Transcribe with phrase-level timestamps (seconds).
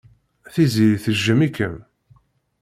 [0.53, 1.75] Tiziri tejjem-ikem.